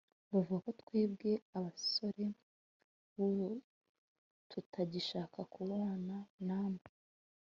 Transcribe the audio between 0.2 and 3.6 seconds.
bavuga ko twebwe abasore b'ubu